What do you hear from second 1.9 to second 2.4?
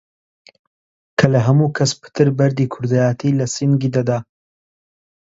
پتر